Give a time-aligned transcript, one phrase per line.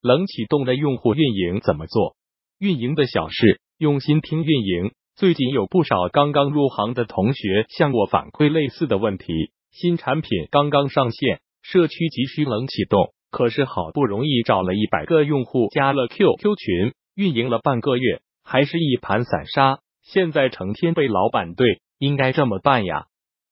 [0.00, 2.14] 冷启动的用户运营怎么做？
[2.60, 4.92] 运营的小事，用心听运营。
[5.16, 9.26] 最近有不少刚刚入行的同学向我反馈类似的问题。
[9.72, 19.80] 新产品刚刚上线，社区急需冷启动，可是好不容易找了一百个用户加了 QQ 群，运营了半个月，还是一盘散沙。
[20.04, 23.06] 现在成天被老板怼，应该这么办呀？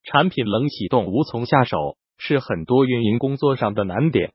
[0.05, 4.33] 产品冷启动无从下手，是很多运营工作上的难点。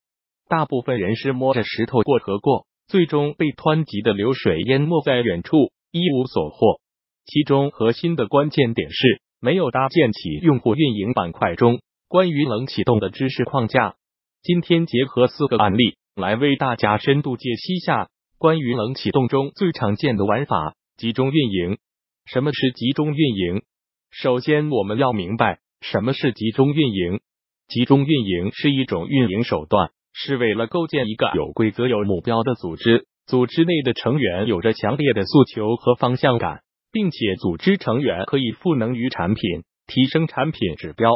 [0.52, 6.82] 大部分人是摸着石头过河过，最终被湍急的流水淹没在远处，一无所获。
[7.26, 9.22] 其中核心的关键点是。
[9.44, 13.96] 没有搭建起用户运营板块中关于冷启动的知识框架。
[14.44, 21.80] 今天结合四个案例来为大家深度解析下关于冷启动中最常见的玩法——集中运营。
[22.26, 23.64] 什么是集中运营？
[24.12, 27.20] 首先，我们要明白什么是集中运营。
[27.68, 33.06] 集中运营是一种运营手段，是为了构建一个有规则、有目标的组织。
[33.28, 36.62] 组织内的成员有着强烈的诉求和方向感。
[36.92, 41.10] 并且组织成员可以赋能于产品，提升产品指标。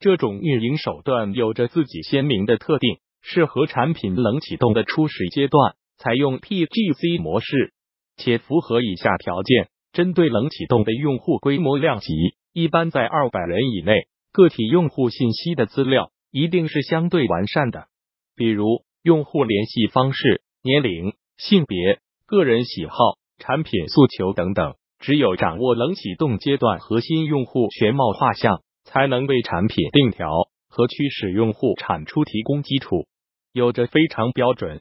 [0.00, 7.72] 这种运营手段有着自己鲜明的特定，适合产品冷启动的初始阶段，采用 PGC 模式，
[8.16, 12.12] 且符合以下条件：针对冷启动的用户规模量级，
[12.52, 14.08] 一般在二百人以内。
[14.32, 17.86] 个体用户信息的资料一定是相对完善的，
[18.36, 22.94] 比如用户联系方式、年龄、性别、个人喜好、
[23.38, 24.74] 产品诉求等等。
[24.98, 30.30] 只有掌握冷启动阶段核心用户全貌画像，才能为产品定调
[30.68, 33.06] 和驱使用户产出提供基础。
[33.52, 34.80] 有着非常标准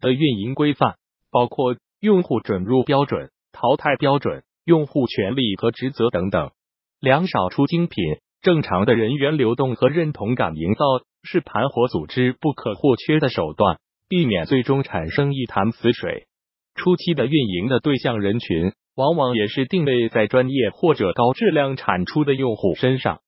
[0.00, 0.96] 的运营规范，
[1.30, 6.50] 包括用户准入标准、淘汰标准、用户权利和职责等等。
[6.98, 8.02] 量少出精品，
[8.42, 10.80] 正常的人员流动和认同感营造
[11.22, 13.78] 是盘活组织不可或缺的手段，
[14.08, 16.26] 避免最终产生一潭死水。
[16.74, 18.72] 初期的运营的对象人群。
[18.94, 23.20] 往往也是定位在专业或者高质量产出的用户身上，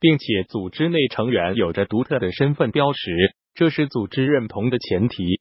[0.00, 3.08] 并且组织内成员有着独特的身份标识，
[3.54, 5.40] 这是组织认同的前提。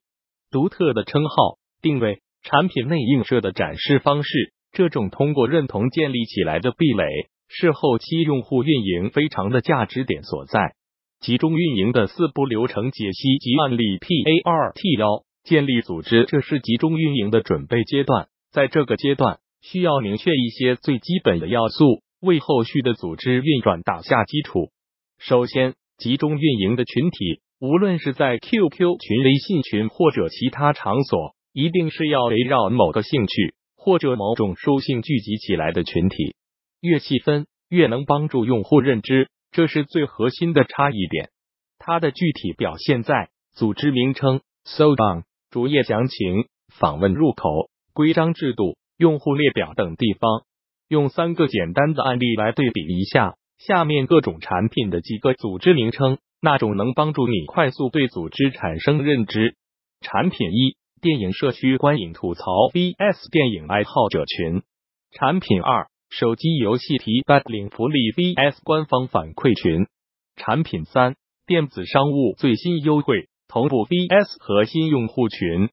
[0.51, 7.03] 独特的称号、定位、产品内映射的展示方式，这种通过认同建立起来的壁垒，
[7.47, 10.75] 是后期用户运营非常的价值点所在。
[11.21, 19.37] 集中运营的四步流程解析及案例 P A R T 幺建立组织，这是集中运营的准备阶段，在这个阶段。
[19.61, 24.71] 需要明确一些最基本的要素，为后续的组织运转打下基础。
[25.19, 36.33] 首先，集中运营的群体，无论是在 QQ 群、微信群或者其他场所，一定是要围绕某个兴趣或者某种属性聚集起来的群体。
[36.81, 41.29] 越细分，越能帮助用户认知，这是最核心的差异点。
[41.77, 48.77] 它的具体表现在组织名称、搜档、主页详情、访问入口、规章制度。
[48.97, 50.43] 用户列表等地方，
[50.87, 59.55] 用三个简单的案例来对比一下下面各种产品的几个组织名称，那种能帮助你快速对组织产生认知。
[60.01, 64.61] 产品一：电影社区观影吐槽 VS 电影爱好者群。
[65.09, 69.87] 产品二：手机游戏提办领福利 VS 官方反馈群。
[70.35, 71.15] 产品三：
[71.47, 75.69] 电子商务最新优惠同步 VS 核心用户群。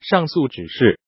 [0.00, 0.98] 上述指示。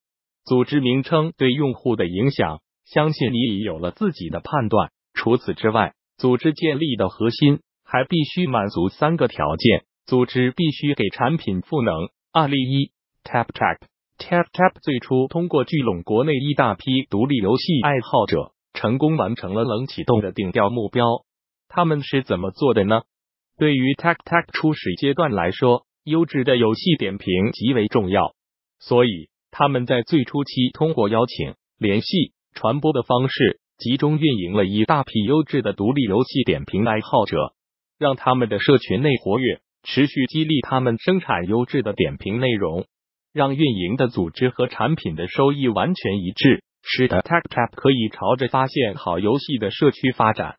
[0.45, 4.91] 组织名称对用户的影响，相信你已有了自己的判断。
[5.15, 11.95] 除此之外，组织建立的核心还必须满足三个条件：组织必须给产品赋能。
[12.33, 12.93] 案例一
[13.25, 18.53] ：Tap Tap，Tap Tap 最初通过聚拢国内一大批独立游戏爱好者，
[18.85, 21.07] 成功完成了冷启动的定调目标。
[21.69, 23.01] 他们是怎么做的呢？
[23.57, 28.35] 对于 Tap Tap 初始阶段来说，优质的游戏点评极为重要，
[28.79, 29.31] 所以。
[29.57, 37.55] 他们在最初期通过邀请、联系、传播的方式，集中运营了一大批优质的独立游戏点评爱好者，
[37.97, 42.87] 让他们的社群内活跃，持续激励他们生产优质的点评内容，
[43.33, 50.57] 让运营的组织和产品的收益完全一致，使得 TechTap 可以朝着发现好游戏的社区发展，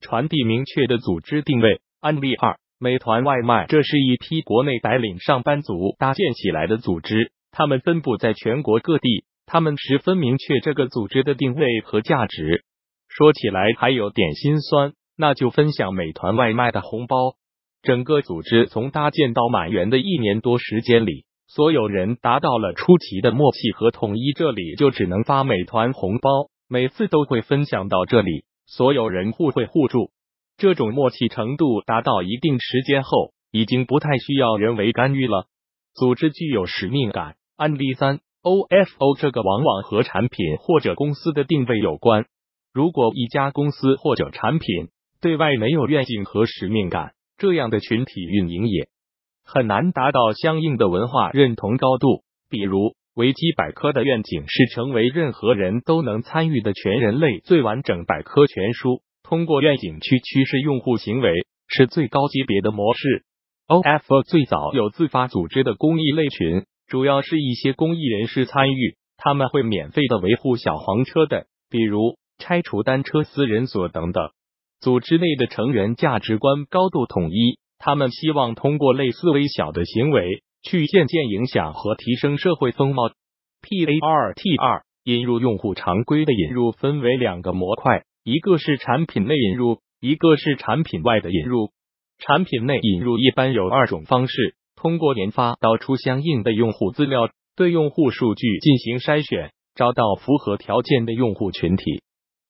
[0.00, 1.80] 传递明确的组织定位。
[2.00, 7.30] 案例二：美团外卖，这是一批国内白领上班族搭建起来的组织。
[7.52, 12.64] 他们分布在全国各地，他们十分明确这个组织的定位和价值。
[13.08, 17.36] 说起来还有点心酸，那就分享美团外卖的红包。
[17.82, 24.32] 整个组织从搭建到满员的一年多时间里，所有人达到了出奇的默契和统一。
[24.32, 30.10] 这里就只能发美团红包，每次都会分享到这里，所有人互惠互助。
[30.58, 35.46] 这种默契程度达到一定时间后，已经不太需要人为干预了。
[35.94, 37.36] 组织具有使命感。
[37.56, 42.26] 案例三，OFO 这个往往和产品或者公司的定位有关。
[42.72, 44.88] 如果一家公司或者产品
[45.20, 48.88] 对外没有愿景和使命感，这样的群体运营也
[49.50, 52.22] 很难达到相应的文化认同高度。
[52.50, 61.32] 比如，维基百科的愿景是成为任何人都能参与的全人类最完整百科全书，通过愿景去驱使用户行为，
[61.66, 63.24] 是最高级别的模式。
[63.68, 74.28] OFO 最早有自发组织的公益类群，主要是一些公益人士参与，他们会免费的维护小黄车的，比如拆除单车私人所等等。
[74.80, 83.10] 组织内的成员价值观高度统一，他们希望通过类似微小的行为去渐渐影响和提升社会风貌。
[83.62, 91.70] P A R T 二引入用户常规的引入分为两个模块，一个是产品内引入，一个是产品外的引入。
[92.18, 102.02] 产品内引入一般有二种方式：通过研发导出相应的用户资料，对用户数据进行筛选，找到符合条件的用户群体，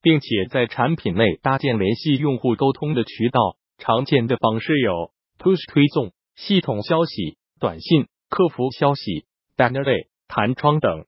[0.03, 3.57] 并且在产品内搭建联系用户沟通的渠道。
[3.81, 9.25] 常见的方式有 Push 推送、系统消息、短信、客服消息、
[9.57, 11.05] Banner 类弹窗等。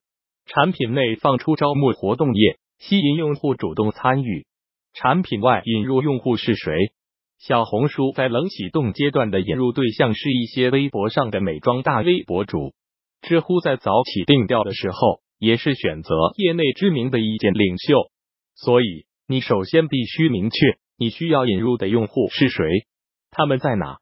[0.47, 4.47] 产品内放出招募活动页，吸引用户主动参与。
[4.93, 6.93] 产品外引入用户是谁？
[7.39, 12.75] 小红书在冷启动阶段的引入对象是一些微博上的美妆大 V 博主，
[13.23, 18.11] 知乎在早起定调的时候也是选择业内知名的意见领袖，
[18.55, 20.59] 所以你首先必须明确
[20.99, 22.65] 你需要引入的用户是谁，
[23.31, 24.01] 他们在哪，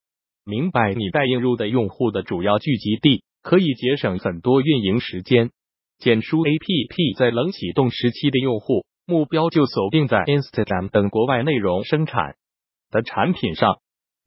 [0.48, 5.50] 明白你待引入的用户的主要聚集地，可以节省很多运营时间。
[5.98, 12.36] 简书 A P P 在冷启动时期的用户目标就锁定在 Instagram 等国外内容生产。
[12.90, 13.76] 的产品上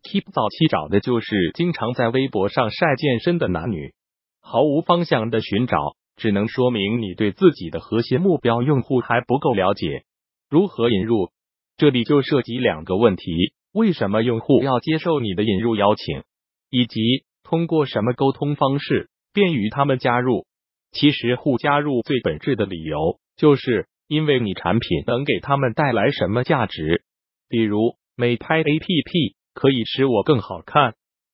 [0.03, 3.95] ，Keep 早期找的就是经常在微博上晒健身的男女，
[4.43, 5.75] 毫无方向的寻找，
[6.17, 10.03] 只能说明你对自己的核心目标用户还不够了解。
[10.51, 11.31] 如何引入？
[11.77, 16.23] 这里就涉及两个问题：为什么用户要接受你的引入邀请，
[16.69, 20.45] 以及通过什么沟通方式便于他们加入？
[20.91, 27.03] 其实，互加入最本质的理由，就是因为你产品能给他们带来什么价值，
[27.49, 27.95] 比如。
[28.17, 30.93] 美拍 A P P 可以使我更好看，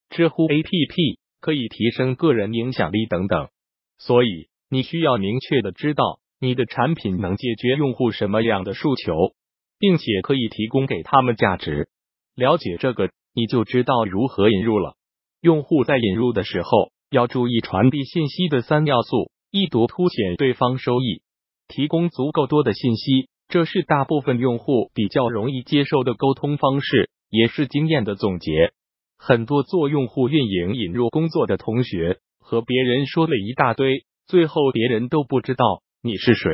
[0.09, 3.49] 知乎 A P P 可以提升个人影响力等等。
[3.97, 9.33] 所以你需要明确的知道你的产品能解决用户什么样的诉求，
[9.79, 11.89] 并且可以提供给他们价值。
[12.37, 14.95] 了解这个，你就知道如何引入了。
[15.41, 21.23] 用户在引入的时候要注意传递信息的三要素：一读凸显对方收益，
[21.67, 23.27] 提供足够多的信息。
[23.47, 28.71] 这是大部分用户比较容易接受的沟通方式，也是经验的总结。
[29.17, 36.51] 很多做用户运营引入工作的同学和别人说了一大堆，最后别人都不知道你是谁，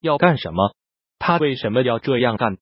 [0.00, 0.74] 要干什么，
[1.20, 2.56] 他为什么要这样干？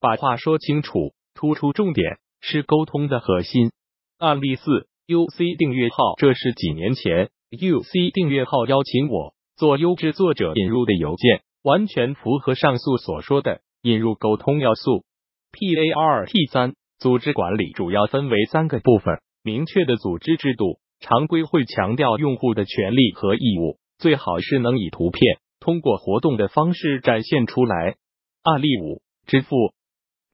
[0.00, 3.70] 把话说清楚，突出重点是沟通的核心。
[4.18, 11.42] 案例四，UC 订阅号，这是几年前 UC 订阅号邀请我做优质作者引入的邮件。
[11.62, 15.02] 完全符合上述所说的引入沟通要素。
[15.50, 27.96] P A R T 三组织管理主要分为三个部分：明确的组织制度，常规会强调用户的权利和义务，最好是能以图片通过活动的方式展现出来。
[28.44, 29.56] 案例五：支付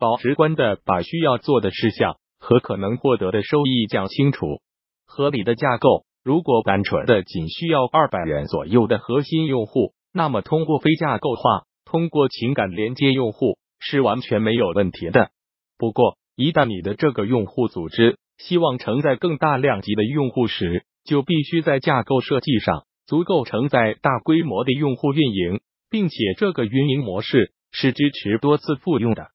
[0.03, 4.61] 保直观的把需要做的事项和可能获得的收益讲清楚。
[5.07, 9.95] 合理的架构，如果单纯的仅需要二百元左右的核心用户。
[10.13, 15.31] 那么，通过非架构化，通过情感连接用户是完全没有问题的。
[15.79, 29.29] 不过，一旦你的这个用户组织希望承载更大量级的用户时，就必须在架构设计上足够承载大规模的用户运营，并且这个运营模式是支持多次复用的。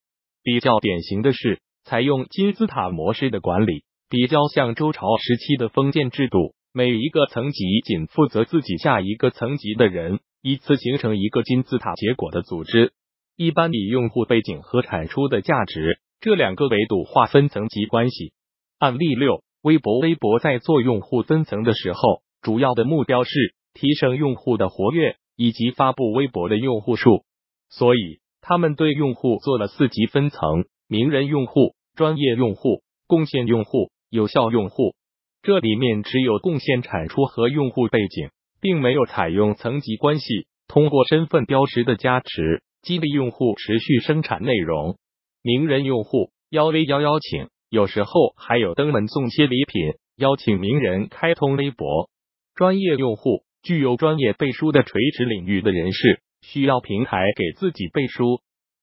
[0.44, 10.20] 比较典型的是采用金字塔模式的管理，比较像周朝时期的封建制度，每一个层级仅负责自己下一个层级的人。
[10.44, 12.94] 依次形成一个金字塔结果的组织，
[13.36, 18.32] 一般以用户背景和产出的价值这两个维度划分层级关系。
[18.78, 20.00] 案例六：微博。
[20.00, 23.32] 微博在做用户分层的时候，主要的目标是
[23.74, 27.26] 提升用户的活跃以及发布微博的用户数，
[27.70, 34.96] 所以他们对用户做了四级分层：名人用户、专业用户、贡献用户、有效用户。
[35.42, 38.30] 这里面只有贡献产出和用户背景。
[38.60, 44.98] 并没有采用层级关系，通过身份标识的加持，激励用户持续生产内容。
[45.44, 52.10] 名人用户邀 V 邀邀请，有时候还有登门送些礼品，邀请名人开通微博。
[52.56, 58.42] 专业用户具有专业背书的垂直领域的人士需要平台给自己背书。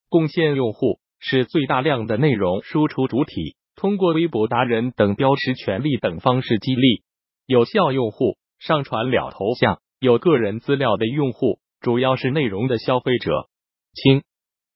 [0.08, 7.02] 贡献用户是最大量的内容输出主体，通过微博达人等标识权利等方式激励
[7.46, 13.49] 有效用户上传了头像、有个人资料的用户，主要是内容的消费者。
[13.94, 14.23] 清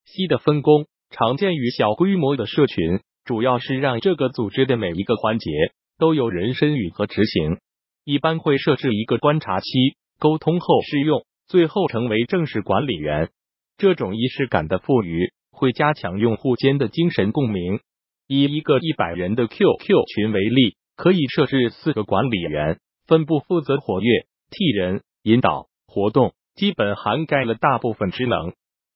[0.04, 5.50] 晰的分工常见于小规模的社群，主要是让这个组织的每一个环节
[5.98, 7.58] 都有人参与和执行。
[8.04, 9.68] 一般会设置一个观察期，
[10.18, 13.30] 沟通后试用，最后成为正式管理员。
[13.76, 17.80] 这种仪式感的赋予会加强用户间的精神共鸣。
[18.26, 28.52] 以一个一百人的 QQ 群为例，可以设置四个管理员，分布负责活跃、替人、引导、活动，基本涵盖了大部分职能。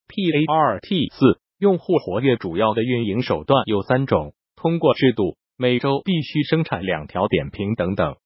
[0.09, 8.16] PART 四用户活跃主要的运营手段有三种：通过制度，每周必须生产两条点评等等。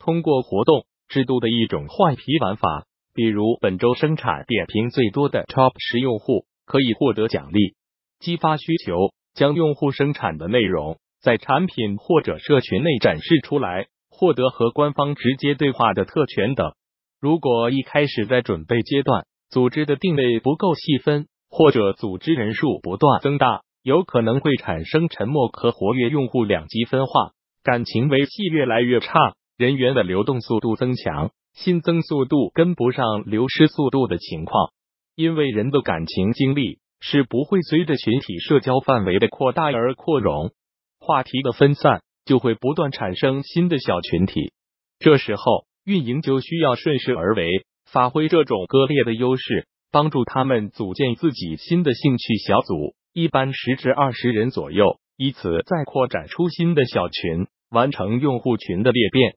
[0.00, 2.86] 通过活动制度的一种坏皮玩法，
[3.16, 7.74] 比如本周生产点评最多的 Top 十用户可以获得奖励，
[8.20, 16.72] 激发需求，将用户生产的内容在产品或者社群内展示出来，获得和官方直接对话的特权等。
[17.18, 27.30] 如果一开始在准备阶段，组织的定位不够细分，或者组织人数不断增大，有可能会产生沉默和活跃用户两极分化，
[27.64, 29.34] 感情维系越来越差。
[29.56, 34.72] 人员的流动速度增强，新增速度跟不上流失速度的情况，
[35.14, 40.52] 因为人的感情经历是不会随着群体社交范围的扩大而扩容，
[41.00, 44.52] 话题的分散就会不断产生新的小群体。
[44.98, 47.48] 这时候，运营就需要顺势而为，
[47.90, 59.36] 发挥这种割裂的优势，帮助他们组建自己新的兴趣小组，一般十至二十人左右，以此再扩展出新的小群，完成用户群的裂变。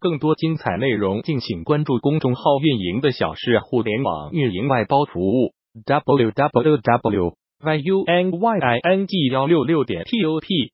[0.00, 5.52] 更多精彩内容，敬请关注公众号“运营的小事互联网运营外包服务
[5.84, 10.72] ”，w w w y u n y i n g 幺六六点 t o p。